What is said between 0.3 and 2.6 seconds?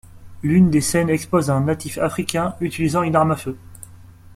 L'une des scènes expose un natif africain